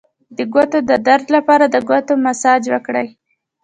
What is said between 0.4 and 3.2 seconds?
ګوتو د درد لپاره د ګوتو مساج وکړئ